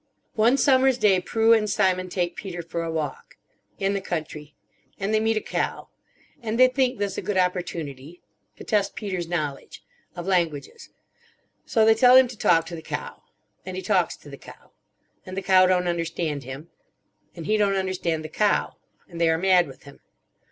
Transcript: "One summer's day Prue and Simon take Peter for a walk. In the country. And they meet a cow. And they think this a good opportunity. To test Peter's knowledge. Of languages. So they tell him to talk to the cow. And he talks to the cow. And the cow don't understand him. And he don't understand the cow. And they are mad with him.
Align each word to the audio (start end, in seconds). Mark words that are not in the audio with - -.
"One 0.33 0.57
summer's 0.57 0.97
day 0.97 1.19
Prue 1.19 1.53
and 1.53 1.69
Simon 1.69 2.09
take 2.09 2.35
Peter 2.35 2.63
for 2.63 2.81
a 2.81 2.89
walk. 2.89 3.37
In 3.77 3.93
the 3.93 4.01
country. 4.01 4.55
And 4.97 5.13
they 5.13 5.19
meet 5.19 5.37
a 5.37 5.41
cow. 5.41 5.89
And 6.41 6.59
they 6.59 6.69
think 6.69 6.97
this 6.97 7.19
a 7.19 7.21
good 7.21 7.37
opportunity. 7.37 8.19
To 8.55 8.63
test 8.63 8.95
Peter's 8.95 9.27
knowledge. 9.27 9.83
Of 10.15 10.25
languages. 10.25 10.89
So 11.67 11.85
they 11.85 11.93
tell 11.93 12.15
him 12.15 12.27
to 12.29 12.35
talk 12.35 12.65
to 12.65 12.75
the 12.75 12.81
cow. 12.81 13.21
And 13.63 13.77
he 13.77 13.83
talks 13.83 14.17
to 14.17 14.29
the 14.31 14.37
cow. 14.37 14.71
And 15.23 15.37
the 15.37 15.43
cow 15.43 15.67
don't 15.67 15.87
understand 15.87 16.45
him. 16.45 16.71
And 17.35 17.45
he 17.45 17.55
don't 17.55 17.75
understand 17.75 18.25
the 18.25 18.29
cow. 18.29 18.77
And 19.07 19.21
they 19.21 19.29
are 19.29 19.37
mad 19.37 19.67
with 19.67 19.83
him. 19.83 19.99